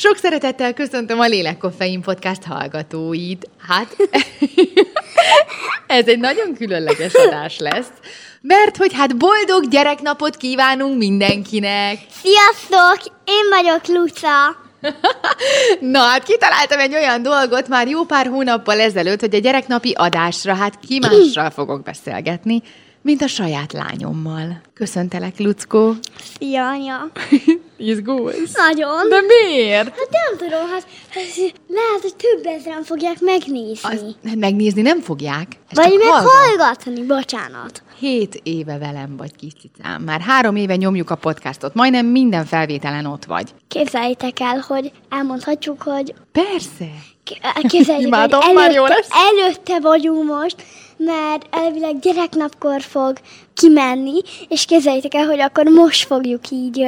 [0.00, 3.48] Sok szeretettel köszöntöm a Lélekkoffein Podcast hallgatóit.
[3.68, 3.96] Hát,
[5.86, 7.90] ez egy nagyon különleges adás lesz,
[8.40, 11.98] mert hogy hát boldog gyereknapot kívánunk mindenkinek.
[12.22, 13.12] Sziasztok!
[13.24, 14.56] Én vagyok Luca.
[15.94, 20.54] Na hát kitaláltam egy olyan dolgot már jó pár hónappal ezelőtt, hogy a gyereknapi adásra
[20.54, 22.62] hát ki mással fogok beszélgetni,
[23.02, 24.60] mint a saját lányommal.
[24.74, 25.94] Köszöntelek, Luckó.
[26.38, 27.10] Szia, anya.
[27.76, 28.54] Izgulsz?
[28.56, 29.08] Nagyon.
[29.08, 29.88] De miért?
[29.88, 31.24] Hát nem tudom, hát, hát
[31.68, 33.88] lehet, hogy több ezeren fogják megnézni.
[33.88, 34.04] Az,
[34.38, 35.46] megnézni nem fogják.
[35.68, 36.30] Ez Vagy csak meg hallgat.
[36.32, 37.82] hallgatni, bocsánat.
[37.98, 40.02] Hét éve velem vagy, kis cicám.
[40.02, 41.74] Már három éve nyomjuk a podcastot.
[41.74, 43.54] Majdnem minden felvételen ott vagy.
[43.68, 46.88] Képzeljétek el, hogy elmondhatjuk, hogy Persze.
[47.68, 49.08] képzeljétek, jó előtte, lesz.
[49.32, 50.56] előtte vagyunk most,
[51.04, 53.18] mert elvileg gyereknapkor fog
[53.54, 56.84] kimenni, és képzeljétek el, hogy akkor most fogjuk így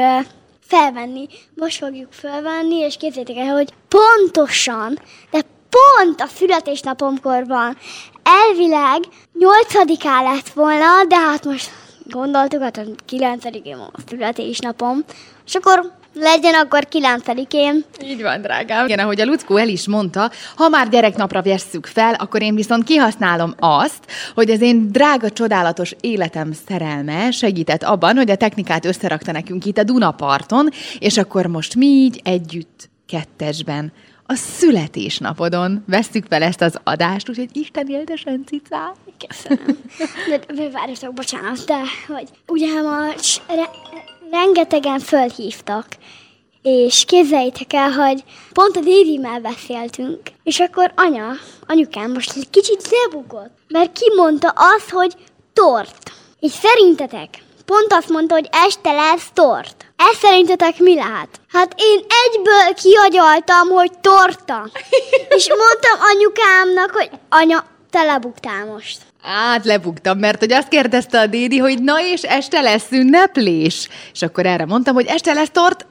[0.61, 4.99] felvenni, most fogjuk felvenni, és képzeljétek el, hogy pontosan,
[5.31, 5.41] de
[5.71, 7.77] pont a születésnapomkor van.
[8.23, 9.03] Elvileg
[9.39, 11.71] nyolcadikán lett volna, de hát most
[12.11, 15.05] gondoltuk, hát a kilencedikén van a születésnapom,
[15.47, 17.85] és akkor legyen akkor kilencedikén.
[18.05, 18.87] Így van, drágám.
[18.87, 22.85] Igen, ahogy a Luckó el is mondta, ha már gyereknapra vesszük fel, akkor én viszont
[22.85, 24.05] kihasználom azt,
[24.35, 29.79] hogy az én drága, csodálatos életem szerelme segített abban, hogy a technikát összerakta nekünk itt
[29.79, 33.93] a Dunaparton, és akkor most mi így együtt, kettesben,
[34.27, 38.93] a születésnapodon vesztük fel ezt az adást, úgyhogy Isten éltesen, cicám.
[39.29, 39.79] Köszönöm.
[40.29, 43.13] De, de várjatok, bocsánat, de hogy ugye ma
[44.33, 45.87] rengetegen fölhívtak,
[46.63, 51.31] és képzeljétek el, hogy pont a Dédimmel beszéltünk, és akkor anya,
[51.67, 55.15] anyukám most egy kicsit lebukott, mert kimondta azt, hogy
[55.53, 56.13] tort.
[56.41, 57.29] És szerintetek,
[57.65, 59.87] pont azt mondta, hogy este lesz tort.
[59.97, 61.41] Ez szerintetek mi lehet?
[61.49, 64.71] Hát én egyből kiagyaltam, hogy torta.
[65.37, 68.99] És mondtam anyukámnak, hogy anya, te lebuktál most.
[69.23, 73.89] Hát lebuktam, mert hogy azt kérdezte a Dédi, hogy na és este lesz ünneplés.
[74.13, 75.87] És akkor erre mondtam, hogy este lesz tort.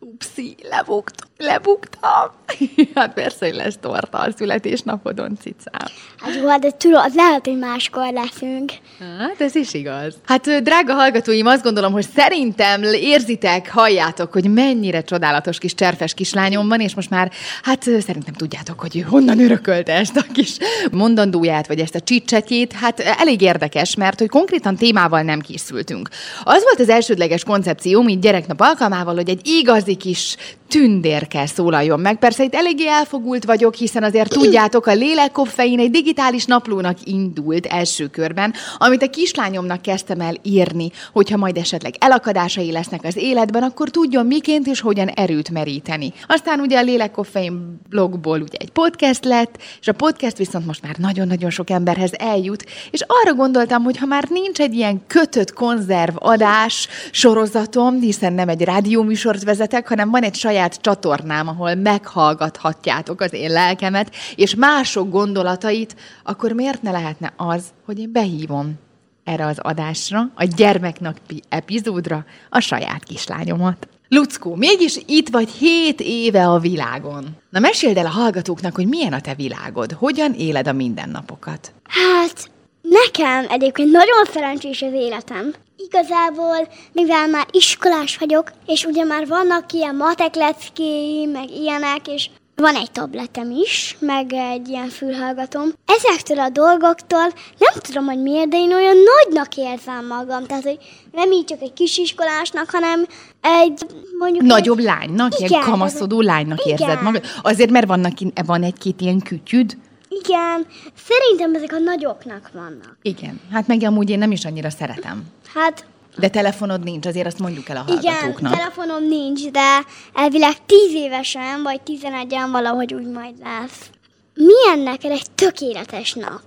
[0.00, 2.30] Upszi, lebuktam, lebuktam.
[2.94, 5.88] Hát persze, hogy lesz torta a születésnapodon, cicám.
[6.16, 8.72] Hát jó, de tudod, lehet, hogy máskor leszünk.
[9.18, 10.14] Hát ez is igaz.
[10.26, 16.68] Hát drága hallgatóim, azt gondolom, hogy szerintem érzitek, halljátok, hogy mennyire csodálatos kis cserfes kislányom
[16.68, 20.56] van, és most már, hát szerintem tudjátok, hogy honnan örökölte ezt a kis
[20.92, 22.72] mondandóját, vagy ezt a csicsetjét.
[22.72, 26.08] Hát ö, elég érdekes, mert hogy konkrétan témával nem készültünk.
[26.44, 30.36] Az volt az elsődleges koncepció, így gyereknap alkalmával, hogy egy igazi kis
[30.74, 32.18] tündérkel szólaljon meg.
[32.18, 38.06] Persze itt eléggé elfogult vagyok, hiszen azért tudjátok, a lélekkoffein egy digitális naplónak indult első
[38.06, 43.90] körben, amit a kislányomnak kezdtem el írni, hogyha majd esetleg elakadásai lesznek az életben, akkor
[43.90, 46.12] tudjon miként és hogyan erőt meríteni.
[46.26, 50.96] Aztán ugye a lélekkoffein blogból ugye egy podcast lett, és a podcast viszont most már
[50.98, 56.16] nagyon-nagyon sok emberhez eljut, és arra gondoltam, hogy ha már nincs egy ilyen kötött konzerv
[56.18, 63.32] adás sorozatom, hiszen nem egy rádióműsort vezetek, hanem van egy saját csatornám, ahol meghallgathatjátok az
[63.32, 68.78] én lelkemet, és mások gondolatait, akkor miért ne lehetne az, hogy én behívom
[69.24, 73.88] erre az adásra, a gyermeknapi epizódra a saját kislányomat.
[74.08, 77.36] Luckó, mégis itt vagy hét éve a világon.
[77.50, 81.72] Na meséld el a hallgatóknak, hogy milyen a te világod, hogyan éled a mindennapokat.
[81.84, 82.50] Hát,
[82.88, 85.54] nekem egyébként nagyon szerencsés az életem.
[85.76, 92.28] Igazából, mivel már iskolás vagyok, és ugye már vannak ilyen matek leckéim, meg ilyenek, és
[92.56, 95.68] van egy tabletem is, meg egy ilyen fülhallgatom.
[95.86, 97.26] Ezektől a dolgoktól
[97.58, 100.46] nem tudom, hogy miért, de én olyan nagynak érzem magam.
[100.46, 100.78] Tehát, hogy
[101.12, 103.06] nem így csak egy kisiskolásnak, hanem
[103.40, 103.86] egy
[104.18, 104.44] mondjuk...
[104.44, 106.78] Nagyobb egy, lánynak, Igen, ilyen kamaszodó lánynak Igen.
[106.78, 107.24] érzed magad?
[107.42, 108.12] Azért, mert vannak,
[108.46, 109.76] van egy-két ilyen kütyüd?
[110.22, 110.66] Igen,
[111.06, 112.96] szerintem ezek a nagyoknak vannak.
[113.02, 115.22] Igen, hát meg amúgy én nem is annyira szeretem.
[115.54, 115.84] Hát
[116.16, 118.52] De telefonod nincs, azért azt mondjuk el a Igen, hallgatóknak.
[118.56, 123.90] telefonom nincs, de elvileg 10 évesen, vagy 11-en valahogy úgy majd lesz.
[124.34, 126.42] Milyen neked egy tökéletes nap?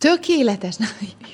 [0.00, 0.76] Tökéletes.
[0.82, 0.86] Na,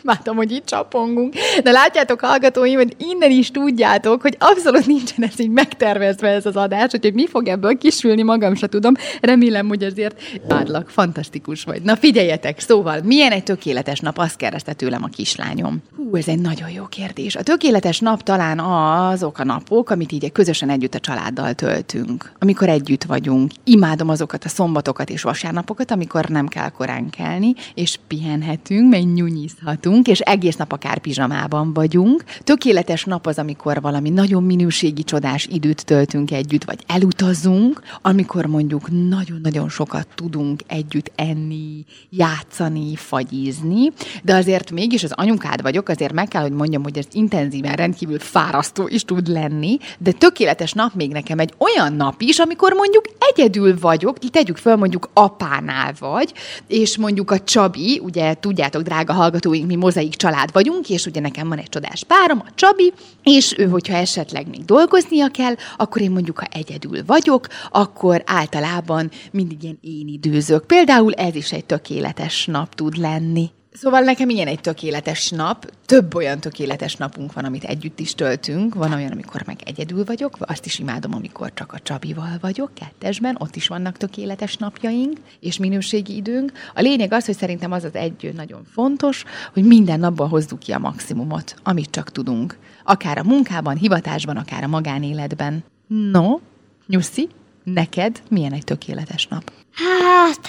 [0.02, 1.34] imádom, hogy itt csapongunk.
[1.62, 6.56] De látjátok, hallgatóim, hogy innen is tudjátok, hogy abszolút nincsen ez így megtervezve ez az
[6.56, 8.94] adás, hogy mi fog ebből kisülni, magam se tudom.
[9.20, 11.82] Remélem, hogy azért várlak, fantasztikus vagy.
[11.82, 14.18] Na figyeljetek, szóval, milyen egy tökéletes nap?
[14.18, 15.82] Azt kérdezte tőlem a kislányom.
[15.96, 17.36] Hú, ez egy nagyon jó kérdés.
[17.36, 22.32] A tökéletes nap talán azok a napok, amit így közösen együtt a családdal töltünk.
[22.38, 23.50] Amikor együtt vagyunk.
[23.64, 29.12] Imádom azokat a szombatokat és vasárnapokat, amikor nem kell korán kelni, és pihenhet mehetünk, meg
[29.12, 32.24] nyunyizhatunk, és egész nap akár pizsamában vagyunk.
[32.40, 39.08] Tökéletes nap az, amikor valami nagyon minőségi, csodás időt töltünk együtt, vagy elutazunk, amikor mondjuk
[39.08, 43.92] nagyon-nagyon sokat tudunk együtt enni, játszani, fagyízni,
[44.22, 48.18] de azért mégis az anyukád vagyok, azért meg kell, hogy mondjam, hogy ez intenzíven rendkívül
[48.18, 53.04] fárasztó is tud lenni, de tökéletes nap még nekem egy olyan nap is, amikor mondjuk
[53.18, 56.32] egyedül vagyok, tegyük föl mondjuk apánál vagy,
[56.66, 61.48] és mondjuk a Csabi, ugye tudjátok, drága hallgatóink, mi mozaik család vagyunk, és ugye nekem
[61.48, 66.10] van egy csodás párom, a Csabi, és ő, hogyha esetleg még dolgoznia kell, akkor én
[66.10, 70.66] mondjuk, ha egyedül vagyok, akkor általában mindig ilyen én időzök.
[70.66, 73.50] Például ez is egy tökéletes nap tud lenni.
[73.80, 75.70] Szóval nekem ilyen egy tökéletes nap.
[75.86, 78.74] Több olyan tökéletes napunk van, amit együtt is töltünk.
[78.74, 83.36] Van olyan, amikor meg egyedül vagyok, azt is imádom, amikor csak a Csabival vagyok, kettesben,
[83.38, 86.52] ott is vannak tökéletes napjaink, és minőségi időnk.
[86.74, 90.72] A lényeg az, hogy szerintem az az egy nagyon fontos, hogy minden napban hozzuk ki
[90.72, 92.58] a maximumot, amit csak tudunk.
[92.84, 95.64] Akár a munkában, hivatásban, akár a magánéletben.
[95.86, 96.38] No,
[96.86, 97.28] Nyuszi,
[97.64, 99.52] neked milyen egy tökéletes nap?
[99.72, 100.46] Hát,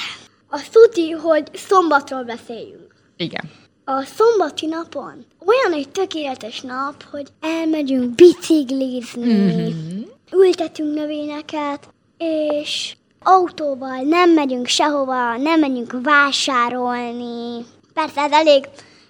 [0.49, 2.86] a tuti, hogy szombatról beszéljünk.
[3.17, 3.51] Igen.
[3.85, 10.01] A szombati napon olyan egy tökéletes nap, hogy elmegyünk biciklizni, mm-hmm.
[10.33, 17.65] ültetünk növényeket, és autóval nem megyünk sehova, nem megyünk vásárolni.
[17.93, 18.65] Persze ez elég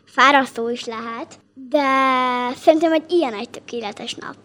[0.05, 1.39] fárasztó is lehet,
[1.69, 1.85] de
[2.55, 4.35] szerintem egy ilyen egy tökéletes nap.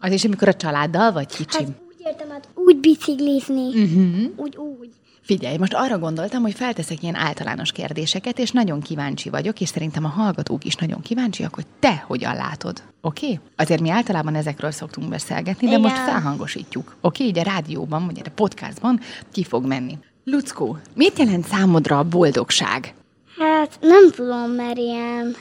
[0.00, 1.66] Az is, amikor a családdal vagy kicsim?
[1.66, 4.32] Hát úgy értem, hát úgy biciklizni, uh-huh.
[4.36, 4.90] úgy, úgy.
[5.24, 10.04] Figyelj, most arra gondoltam, hogy felteszek ilyen általános kérdéseket, és nagyon kíváncsi vagyok, és szerintem
[10.04, 12.82] a hallgatók is nagyon kíváncsiak, hogy te hogyan látod.
[13.00, 13.26] Oké?
[13.26, 13.40] Okay?
[13.56, 15.80] Azért mi általában ezekről szoktunk beszélgetni, de Igen.
[15.80, 16.84] most felhangosítjuk.
[16.86, 16.96] Oké?
[17.00, 17.26] Okay?
[17.26, 19.00] Így a rádióban, vagy a podcastban
[19.32, 19.98] ki fog menni.
[20.24, 22.94] Luckó, mit jelent számodra a boldogság?
[23.38, 25.36] Hát nem tudom, mert ilyen...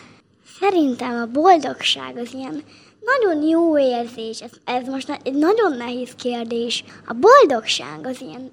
[0.59, 2.63] Szerintem a boldogság az ilyen
[3.05, 4.41] nagyon jó érzés.
[4.41, 6.83] Ez, ez most egy nagyon nehéz kérdés.
[7.05, 8.51] A boldogság az ilyen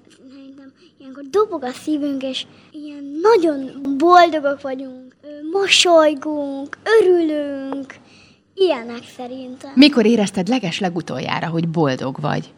[1.19, 5.15] ilyenkor dobog a szívünk, és ilyen nagyon boldogok vagyunk,
[5.51, 7.95] mosolygunk, örülünk,
[8.53, 9.71] ilyenek szerintem.
[9.75, 12.53] Mikor érezted leges legutoljára, hogy boldog vagy?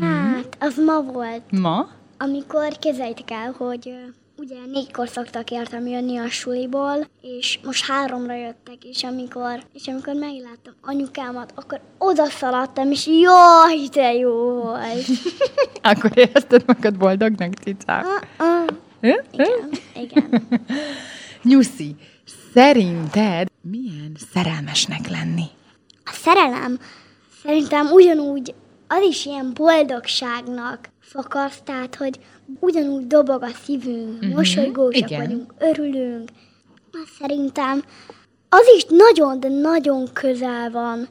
[0.00, 1.42] Hát, az ma volt.
[1.50, 1.88] Ma?
[2.18, 3.94] Amikor képzeljétek el, hogy
[4.42, 10.14] ugye négykor szoktak értem jönni a suliból, és most háromra jöttek, és amikor, és amikor
[10.14, 15.06] megláttam anyukámat, akkor oda szaladtam, és jaj, de jó volt.
[15.90, 18.04] akkor érezted magad boldognak, cicám?
[18.38, 18.76] Uh-uh.
[19.32, 20.48] Igen, igen.
[21.50, 21.96] Nyuszi,
[22.52, 25.46] szerinted milyen szerelmesnek lenni?
[26.04, 26.78] A szerelem
[27.42, 28.54] szerintem ugyanúgy
[28.88, 32.18] az is ilyen boldogságnak fakaszt, tehát hogy
[32.60, 34.34] ugyanúgy dobog a szívünk, uh-huh.
[34.34, 35.20] mosolygósak Igen.
[35.20, 36.28] vagyunk, örülünk.
[36.92, 37.84] Mert szerintem
[38.48, 41.08] az is nagyon, de nagyon közel van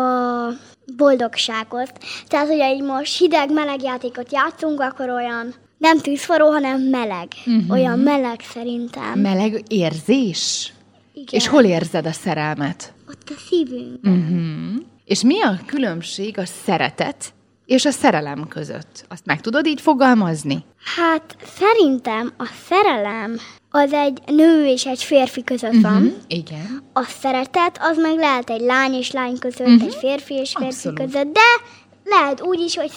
[0.00, 0.52] a
[0.96, 1.88] boldogsághoz.
[2.26, 7.28] Tehát, hogy egy most hideg-meleg játékot játszunk, akkor olyan nem tűzforró, hanem meleg.
[7.46, 7.70] Uh-huh.
[7.70, 9.18] Olyan meleg szerintem.
[9.18, 10.72] Meleg érzés?
[11.14, 11.40] Igen.
[11.40, 12.92] És hol érzed a szerelmet?
[13.08, 14.12] Ott a szívünkben.
[14.12, 14.86] Uh-huh.
[15.04, 17.32] És mi a különbség a szeretet
[17.70, 19.04] és a szerelem között?
[19.08, 20.64] Azt meg tudod így fogalmazni?
[20.96, 23.38] Hát szerintem a szerelem
[23.70, 26.14] az egy nő és egy férfi között uh-huh, van.
[26.26, 26.82] Igen.
[26.92, 29.82] A szeretet az meg lehet egy lány és lány között, uh-huh.
[29.82, 30.98] egy férfi és férfi Abszolút.
[30.98, 31.64] között, de
[32.04, 32.90] lehet úgy is, hogy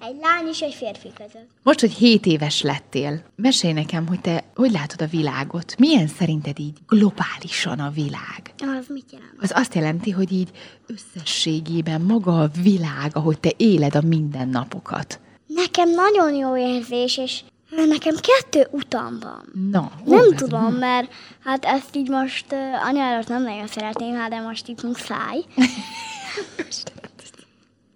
[0.00, 1.48] egy lány és egy férfi között.
[1.62, 5.78] Most, hogy 7 éves lettél, mesélj nekem, hogy te hogy látod a világot?
[5.78, 8.54] Milyen szerinted így globálisan a világ?
[8.58, 9.34] Az mit jelent?
[9.38, 10.50] Az azt jelenti, hogy így
[10.86, 15.20] összességében maga a világ, ahogy te éled a mindennapokat.
[15.46, 19.68] Nekem nagyon jó érzés, és Nekem kettő utam van.
[19.70, 21.12] Na, Nem tudom, mert
[21.44, 25.44] hát ezt így most uh, anyárat nem nagyon szeretném, hát de most itt muszáj.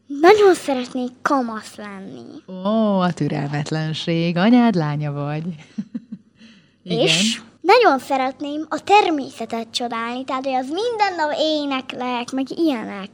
[0.06, 2.42] Nagyon szeretnék kamasz lenni.
[2.66, 4.36] Ó, a türelmetlenség.
[4.36, 5.44] Anyád lánya vagy.
[6.82, 6.98] Igen.
[6.98, 13.08] És nagyon szeretném a természetet csodálni, tehát hogy az minden nap éneklek, meg ilyenek.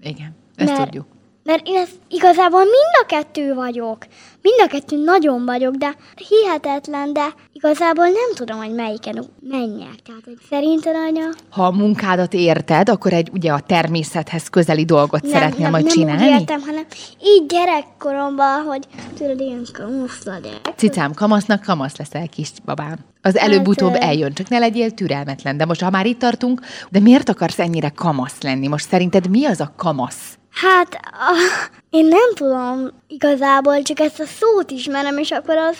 [0.00, 1.06] Igen, ezt Mert tudjuk.
[1.48, 3.98] Mert én ezt igazából mind a kettő vagyok.
[4.42, 5.94] Mind a kettő nagyon vagyok, de
[6.28, 9.94] hihetetlen, de igazából nem tudom, hogy melyiken menjek.
[10.06, 11.26] Tehát, hogy szerinted, anya?
[11.50, 15.84] Ha a munkádat érted, akkor egy ugye a természethez közeli dolgot nem, szeretnél nem, majd
[15.84, 16.24] nem csinálni?
[16.24, 16.84] Nem értem, hanem
[17.22, 18.86] így gyerekkoromban, hogy
[19.18, 20.74] tudod, ilyen kamasz legyek.
[20.76, 22.98] Cicám, kamasznak kamasz leszel, kis babám.
[23.22, 25.56] Az előbb-utóbb hát, eljön, csak ne legyél türelmetlen.
[25.56, 28.66] De most, ha már itt tartunk, de miért akarsz ennyire kamasz lenni?
[28.66, 30.37] Most szerinted mi az a kamasz?
[30.60, 35.76] Hát, uh, én nem tudom igazából, csak ezt a szót ismerem, és akkor az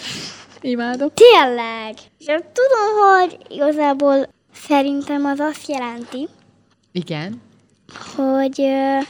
[0.60, 1.08] Imádom.
[1.14, 1.94] Tényleg.
[2.18, 6.28] És tudom, hogy igazából szerintem az azt jelenti,
[6.92, 7.42] Igen.
[8.16, 9.02] hogy uh,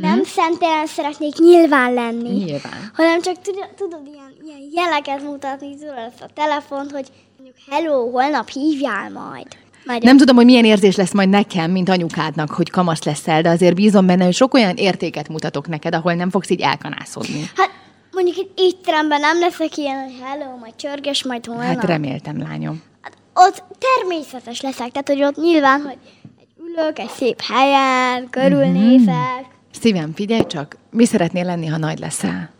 [0.00, 2.28] nem szentelen szeretnék nyilván lenni.
[2.28, 2.90] Nyilván.
[2.94, 8.10] hanem csak tudod, tudod ilyen, ilyen jeleket mutatni, tudod ezt a telefont, hogy mondjuk hello,
[8.10, 9.46] holnap hívjál majd.
[9.86, 13.48] Majd Nem tudom, hogy milyen érzés lesz majd nekem, mint anyukádnak, hogy kamasz leszel, de
[13.48, 17.50] azért bízom benne, hogy sok olyan értéket mutatok neked, ahol nem fogsz így elkanászodni.
[17.56, 17.70] Hát
[18.12, 21.66] mondjuk itt étteremben nem leszek ilyen, hogy hello, majd csörges, majd holnap.
[21.66, 22.82] Hát reméltem, lányom.
[23.00, 25.98] Hát ott természetes leszek, tehát hogy ott nyilván, hogy
[26.40, 29.44] egy ülök egy szép helyen, körülnézek.
[29.80, 32.50] Szívem, figyelj csak, mi szeretnél lenni, ha nagy leszel?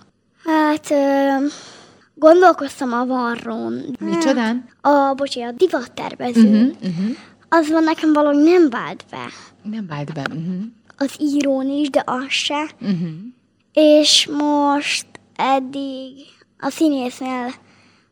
[0.45, 1.47] Hát ö,
[2.19, 3.97] gondolkoztam a varrón.
[4.01, 4.69] Micsodán?
[4.81, 6.47] A, bocsi, a divattervezőn.
[6.47, 7.17] Mhm, Uh-huh, uh-huh.
[7.49, 9.25] Az van nekem valahogy nem vált be.
[9.63, 10.21] Nem vált be.
[10.31, 10.63] Uh-huh.
[10.99, 12.71] Az írón is, de az se.
[12.81, 13.09] Uh-huh.
[13.73, 15.07] És most
[15.37, 16.13] eddig
[16.59, 17.53] a színésznél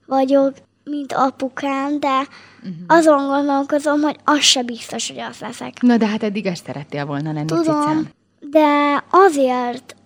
[0.06, 0.52] vagyok,
[0.84, 2.74] mint apukám, de uh-huh.
[2.86, 5.80] azon gondolkozom, hogy az se biztos, hogy az leszek.
[5.82, 8.08] Na de hát eddig ezt szerettél volna lenni, Tudom, cicám.
[8.40, 9.96] de azért,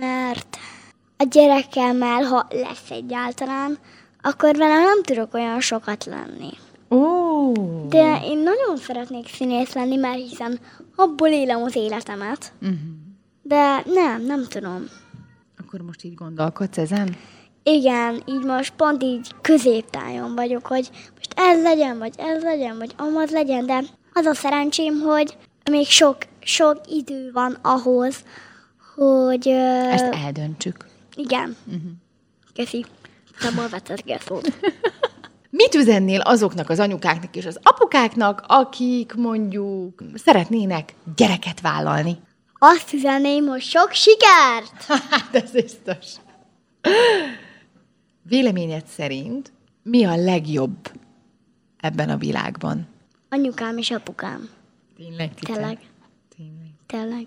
[0.00, 0.58] mert
[1.18, 3.78] a gyerekemmel, ha lesz egyáltalán,
[4.22, 6.50] akkor velem nem tudok olyan sokat lenni.
[6.90, 7.52] Ó,
[7.88, 10.58] De én nagyon szeretnék színész lenni, mert hiszen
[10.96, 12.52] abból élem az életemet.
[12.62, 12.78] uh-huh.
[13.42, 14.84] De nem, nem tudom.
[15.58, 17.16] akkor most így gondolkodsz ezen?
[17.62, 22.94] Igen, így most pont így középtájon vagyok, hogy most ez legyen, vagy ez legyen, vagy
[22.96, 23.82] amaz legyen, de
[24.12, 25.36] az a szerencsém, hogy
[25.70, 28.24] még sok, sok idő van ahhoz,
[28.94, 29.48] hogy...
[29.48, 30.85] Ezt eldöntsük.
[31.16, 31.56] Igen.
[31.66, 31.90] Uh-huh.
[32.54, 32.84] Köszi.
[33.38, 34.58] Szabol vetett szót.
[35.50, 42.18] Mit üzennél azoknak az anyukáknak és az apukáknak, akik mondjuk szeretnének gyereket vállalni?
[42.58, 44.82] Azt üzenném, hogy sok sikert!
[45.10, 46.06] Hát ez biztos.
[48.22, 50.90] Véleményed szerint mi a legjobb
[51.76, 52.88] ebben a világban?
[53.28, 54.48] Anyukám és apukám.
[54.96, 55.34] Tényleg?
[55.34, 55.78] Tényleg.
[56.36, 57.26] Tényleg.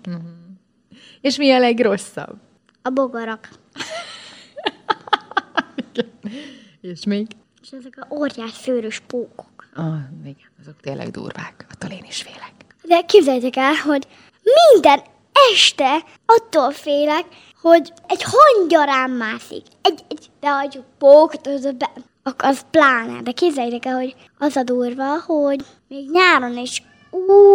[1.20, 2.36] És mi a legrosszabb?
[2.82, 3.48] A bogarak.
[6.80, 7.26] És még?
[7.62, 9.68] És ezek a óriás szőrös pókok.
[9.74, 11.66] Ah, igen, azok tényleg durvák.
[11.72, 12.52] Attól én is félek.
[12.82, 14.06] De képzeljétek el, hogy
[14.42, 15.00] minden
[15.52, 17.24] este attól félek,
[17.60, 19.66] hogy egy hangyarám mászik.
[19.82, 21.90] Egy, egy de hagyjuk pókot, az, a be,
[22.36, 23.22] az pláne.
[23.22, 26.82] De képzeljétek el, hogy az a durva, hogy még nyáron is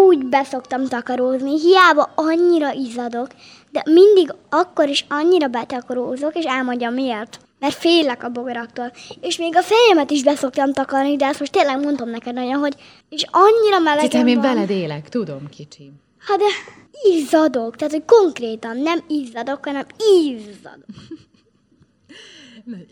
[0.08, 3.28] úgy beszoktam takarózni, hiába annyira izzadok,
[3.76, 7.40] de mindig akkor is annyira betakarózok, és elmondjam miért.
[7.60, 8.92] Mert félek a bogaraktól.
[9.22, 12.76] És még a fejemet is beszoktam takarni, de ezt most tényleg mondom neked nagyon, hogy
[13.10, 15.94] és annyira melegem Cicám, én veled élek, tudom, kicsim.
[16.18, 16.46] Hát de
[17.10, 19.86] izzadok, tehát hogy konkrétan nem izzadok, hanem
[20.24, 20.86] izzadok.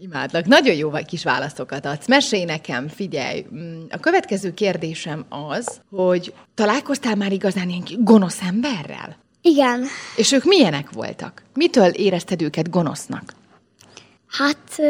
[0.01, 0.45] Imádlak.
[0.45, 2.07] Nagyon jó vagy kis válaszokat adsz.
[2.07, 3.45] Mesélj nekem, figyelj.
[3.53, 9.17] mm, A következő kérdésem az, hogy találkoztál már igazán ilyen gonosz emberrel?
[9.45, 9.85] Igen,
[10.15, 11.43] És ők milyenek voltak?
[11.53, 13.33] Mitől érezted őket gonosznak?
[14.37, 14.81] hát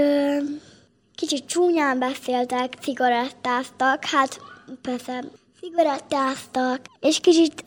[1.16, 4.42] kicsit csúnyán beszéltek, cigarettáztak, hát
[4.82, 5.24] persze
[5.60, 7.66] cigarettáztak, és kicsit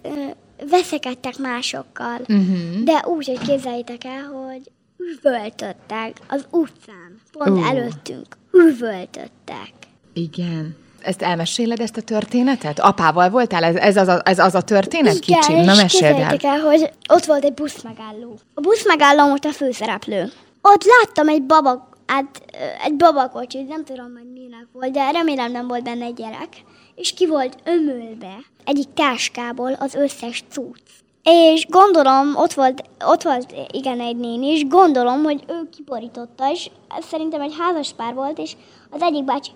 [0.71, 2.21] veszekedtek másokkal.
[2.21, 2.83] Uh-huh.
[2.85, 7.69] De úgy, hogy képzeljétek el, hogy üvöltöttek az utcán, pont uh.
[7.69, 9.73] előttünk, üvöltöttek.
[10.13, 10.77] Igen.
[11.03, 12.79] Ezt elmeséled, ezt a történetet?
[12.79, 13.65] Apával voltál?
[13.65, 15.57] Ez, ez, az, a, ez az a történet, Igen, kicsim?
[15.57, 16.37] Na, meséld el.
[16.43, 18.39] el, hogy ott volt egy buszmegálló.
[18.55, 20.33] A buszmegálló volt a főszereplő.
[20.63, 22.43] Ott láttam egy baba, hát
[22.85, 26.49] egy babakocsit, nem tudom, hogy minek volt, de remélem nem volt benne egy gyerek.
[26.95, 30.81] És ki volt ömölve egyik táskából az összes cucc.
[31.23, 36.71] És gondolom, ott volt, ott volt igen egy néni, és gondolom, hogy ő kiborította, és
[37.11, 38.53] szerintem egy házas pár volt, és
[38.91, 39.51] az egyik bácsi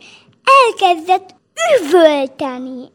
[0.44, 1.34] elkezdett
[1.80, 2.88] üvölteni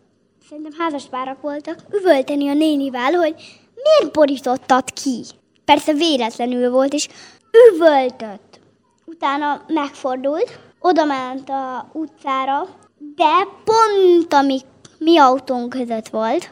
[0.50, 3.36] szerintem házaspárak voltak, üvölteni a nénivel, hogy
[3.84, 5.24] miért borítottad ki.
[5.66, 7.08] Persze véletlenül volt, és
[7.70, 8.60] üvöltött.
[9.06, 12.68] Utána megfordult, oda ment a utcára,
[13.16, 14.60] de pont a mi,
[14.98, 16.50] mi autónk között volt,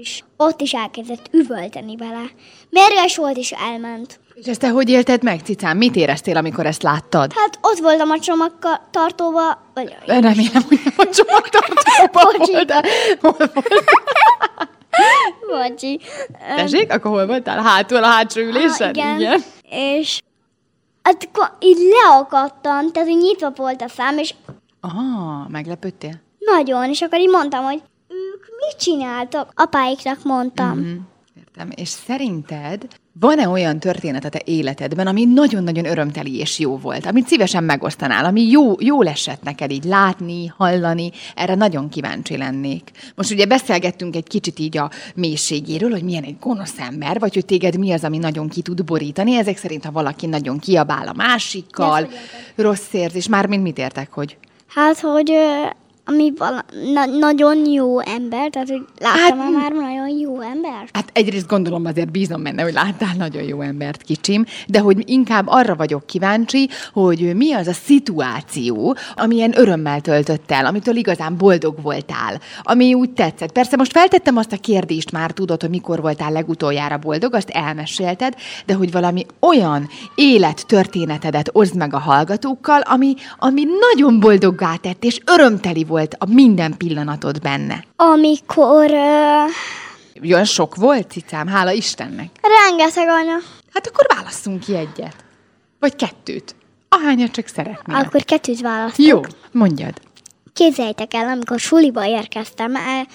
[0.00, 2.22] és ott is elkezdett üvölteni vele.
[2.70, 4.20] Mérges volt, és elment.
[4.34, 5.76] És ezt te hogy élted meg, cicám?
[5.76, 7.32] Mit éreztél, amikor ezt láttad?
[7.34, 12.52] Hát ott voltam a csomagtartóba, vagy Remélem, hogy nem a csomagtartóban Bocsi.
[12.52, 12.82] voltál.
[13.20, 13.62] Hol voltál?
[15.48, 16.00] Bocsi.
[16.56, 17.62] Tessék, akkor hol voltál?
[17.62, 18.94] Hátul a hátsó ülésen?
[18.94, 19.40] Ah, igen.
[19.70, 20.20] És
[21.02, 24.34] hát ko- így leakadtam, tehát hogy nyitva volt a szám, és
[24.80, 26.14] Ah, meglepődtél?
[26.38, 27.82] nagyon, és akkor így mondtam, hogy
[28.56, 29.52] mit csináltak?
[29.54, 30.78] Apáiknak mondtam.
[30.78, 30.96] Mhm,
[31.36, 31.70] Értem.
[31.74, 32.86] És szerinted
[33.20, 38.24] Van-e olyan történet a te életedben, ami nagyon-nagyon örömteli és jó volt, amit szívesen megosztanál,
[38.24, 42.90] ami jó, jó esett neked így látni, hallani, erre nagyon kíváncsi lennék.
[43.14, 47.44] Most ugye beszélgettünk egy kicsit így a mélységéről, hogy milyen egy gonosz ember, vagy hogy
[47.44, 49.36] téged mi az, ami nagyon ki tud borítani.
[49.36, 52.08] Ezek szerint, ha valaki nagyon kiabál a másikkal,
[52.56, 54.36] rossz érzés, mármint mit értek, hogy
[54.66, 55.32] Hát, hogy
[56.08, 60.88] ami vala, na, nagyon jó ember, tehát hogy láttam hát, már nagyon jó ember.
[60.92, 65.46] Hát egyrészt gondolom azért bízom benne, hogy láttál nagyon jó embert, kicsim, de hogy inkább
[65.48, 71.82] arra vagyok kíváncsi, hogy mi az a szituáció, amilyen örömmel töltött el, amitől igazán boldog
[71.82, 73.52] voltál, ami úgy tetszett.
[73.52, 78.34] Persze most feltettem azt a kérdést már, tudod, hogy mikor voltál legutoljára boldog, azt elmesélted,
[78.66, 85.20] de hogy valami olyan élettörténetedet oszd meg a hallgatókkal, ami, ami nagyon boldoggá tett, és
[85.24, 87.84] örömteli volt a minden pillanatod benne.
[87.96, 89.44] Amikor ö,
[90.22, 92.28] Olyan sok volt, cicám, hála Istennek.
[92.42, 93.36] rengeteg anya,
[93.72, 95.16] Hát akkor válasszunk ki egyet.
[95.80, 96.54] Vagy kettőt.
[96.88, 97.96] Ahányat csak szeretnél.
[97.96, 99.06] akkor kettőt választok.
[99.06, 99.20] Jó,
[99.52, 100.00] mondjad.
[100.52, 103.06] Képzeljétek el, amikor suliba érkeztem, el,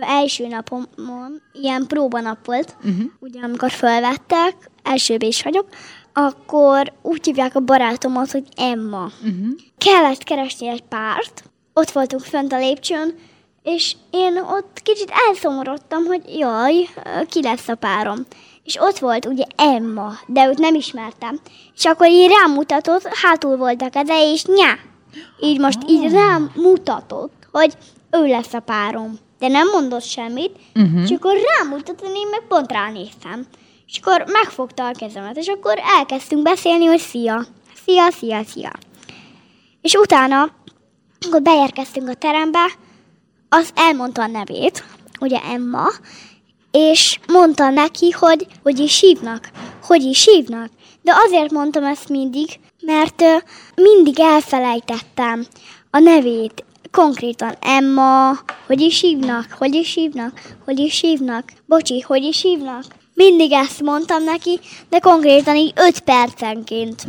[0.00, 3.04] első napomon, ilyen próbanap volt, uh-huh.
[3.18, 5.68] ugye amikor felvettek, első is vagyok,
[6.12, 9.10] akkor úgy hívják a barátomat, hogy Emma.
[9.22, 9.48] Uh-huh.
[9.78, 11.44] Kellett keresni egy párt,
[11.80, 13.18] ott voltunk fönt a lépcsőn,
[13.62, 16.88] és én ott kicsit elszomorodtam, hogy jaj,
[17.28, 18.26] ki lesz a párom.
[18.64, 21.40] És ott volt ugye Emma, de őt nem ismertem.
[21.76, 24.78] És akkor így rámutatott, hátul volt a keze, és nyá,
[25.40, 27.72] így most így rám mutatott, hogy
[28.10, 29.18] ő lesz a párom.
[29.38, 31.02] De nem mondott semmit, uh-huh.
[31.02, 33.46] és akkor rámutatott, én meg pont ránéztem.
[33.86, 37.46] És akkor megfogta a kezemet, és akkor elkezdtünk beszélni, hogy szia,
[37.84, 38.72] szia, szia, szia.
[39.80, 40.50] És utána,
[41.26, 42.66] akkor beérkeztünk a terembe,
[43.48, 44.84] az elmondta a nevét,
[45.20, 45.86] ugye Emma,
[46.70, 49.50] és mondta neki, hogy hogy is hívnak,
[49.82, 50.68] hogy is hívnak.
[51.02, 52.48] De azért mondtam ezt mindig,
[52.80, 53.22] mert
[53.74, 55.46] mindig elfelejtettem
[55.90, 56.64] a nevét.
[56.90, 58.30] Konkrétan Emma,
[58.66, 62.84] hogy is hívnak, hogy is hívnak, hogy is hívnak, bocsi, hogy is hívnak.
[63.14, 67.04] Mindig ezt mondtam neki, de konkrétan így öt percenként.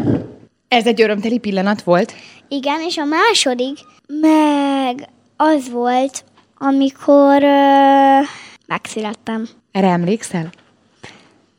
[0.67, 2.13] Ez egy örömteli pillanat volt.
[2.47, 3.77] Igen, és a második
[4.21, 6.23] meg az volt,
[6.57, 8.19] amikor ö,
[8.67, 9.47] megszülettem.
[9.71, 10.49] Erre emlékszel?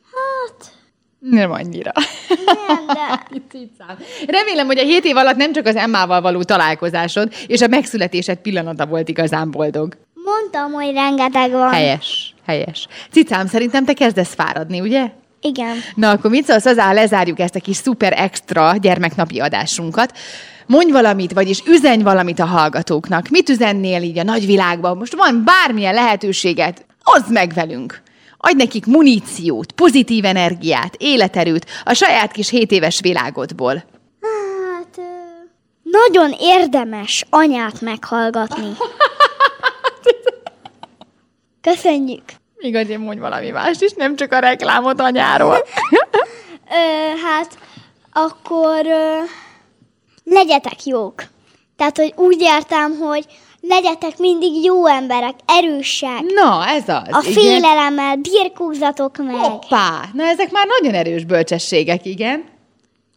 [0.03, 0.71] Hát,
[1.19, 1.91] Nem annyira.
[2.45, 3.21] nem, de.
[4.37, 8.37] Remélem, hogy a hét év alatt nem csak az Emmával való találkozásod, és a megszületésed
[8.37, 9.97] pillanata volt igazán boldog.
[10.13, 11.69] mondtam, hogy rengeteg van.
[11.71, 12.87] Helyes, helyes.
[13.11, 15.11] Cicám, szerintem te kezdesz fáradni, ugye?
[15.41, 15.75] Igen.
[15.95, 20.17] Na, akkor mit szólsz hozzá, lezárjuk ezt a kis szuper extra gyermeknapi adásunkat.
[20.65, 23.27] Mondj valamit, vagyis üzenj valamit a hallgatóknak.
[23.29, 24.97] Mit üzennél így a nagyvilágban?
[24.97, 28.01] Most van bármilyen lehetőséget, oszd meg velünk.
[28.37, 33.73] Adj nekik muníciót, pozitív energiát, életerőt a saját kis 7 éves világodból.
[34.21, 35.01] Hát, ö,
[35.83, 38.71] nagyon érdemes anyát meghallgatni.
[41.61, 42.23] Köszönjük.
[42.73, 45.57] Azért mondj valami mást is, nem csak a reklámot anyáról.
[46.69, 47.57] Ö, hát,
[48.13, 49.19] akkor ö,
[50.23, 51.23] legyetek jók.
[51.75, 53.25] Tehát, hogy úgy értem, hogy
[53.61, 56.21] legyetek mindig jó emberek, erősek.
[56.21, 57.07] Na, ez az.
[57.11, 57.33] A igen.
[57.33, 59.35] félelemmel birkózzatok meg.
[59.35, 60.09] Hoppá!
[60.13, 62.43] Na, ezek már nagyon erős bölcsességek, igen.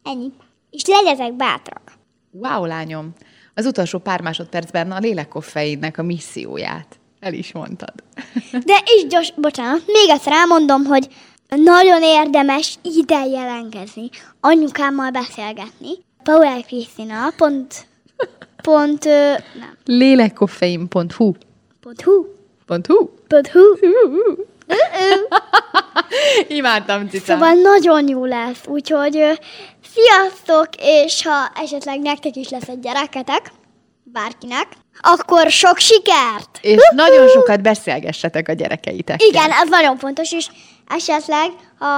[0.03, 0.33] Ennyi.
[0.71, 1.93] És legyetek bátrak.
[2.31, 3.13] Wow, lányom!
[3.55, 7.95] Az utolsó pár másodpercben a lélekkoffeinnek a misszióját el is mondtad.
[8.65, 11.09] De is gyors, bocsánat, még egyszer elmondom, hogy
[11.49, 14.09] nagyon érdemes ide jelentkezni,
[14.41, 15.89] anyukámmal beszélgetni.
[16.27, 17.87] Paula Krisztina, pont,
[18.63, 19.11] pont, ö,
[19.59, 21.35] nem, Lélekkoffein.hu pont hu,
[22.67, 23.09] Pont hu.
[23.29, 23.61] pont hu.
[26.59, 27.39] Imádtam, cicám.
[27.39, 29.33] Szóval nagyon jó lesz, úgyhogy ö,
[29.95, 33.53] sziasztok, és ha esetleg nektek is lesz egy gyereketek,
[34.03, 34.67] bárkinek,
[35.01, 36.59] akkor sok sikert!
[36.61, 39.29] És nagyon sokat beszélgessetek a gyerekeitekkel.
[39.29, 40.49] Igen, ez nagyon fontos, és
[40.89, 41.89] esetleg, ha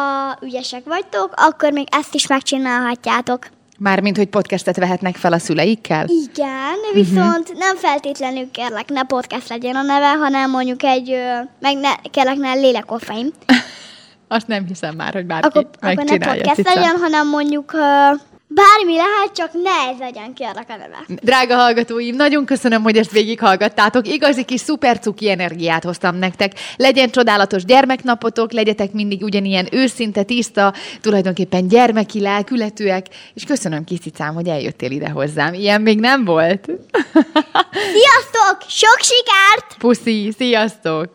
[0.42, 3.46] ügyesek vagytok, akkor még ezt is megcsinálhatjátok.
[3.78, 6.06] Mármint, hogy podcastet vehetnek fel a szüleikkel?
[6.08, 7.58] Igen, viszont uh-huh.
[7.58, 11.16] nem feltétlenül kérlek, ne podcast legyen a neve, hanem mondjuk egy,
[11.60, 13.32] meg ne, kérlek, ne lélekoffeim.
[14.28, 16.42] Azt nem hiszem már, hogy bárki Akkor, akkor ne megcsinálja.
[16.42, 18.10] podcast legyen, hanem mondjuk ö,
[18.48, 21.04] bármi lehet, csak ne ez legyen, kérlek a neve.
[21.22, 24.08] Drága hallgatóim, nagyon köszönöm, hogy ezt végighallgattátok.
[24.08, 26.52] Igazi kis szuper cuki energiát hoztam nektek.
[26.76, 34.34] Legyen csodálatos gyermeknapotok, legyetek mindig ugyanilyen őszinte, tiszta, tulajdonképpen gyermeki lelkületűek, és köszönöm kis cicám,
[34.34, 35.54] hogy eljöttél ide hozzám.
[35.54, 36.66] Ilyen még nem volt.
[37.94, 38.56] Sziasztok!
[38.68, 39.76] Sok sikert!
[39.78, 41.10] Puszi, sziasztok!